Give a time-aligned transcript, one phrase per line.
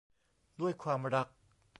[0.61, 1.27] ด้วยความรัก